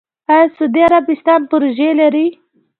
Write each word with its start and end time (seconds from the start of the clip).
آیا 0.31 0.45
سعودي 0.55 0.81
عربستان 0.87 1.39
پروژې 1.49 1.89
لري؟ 1.99 2.27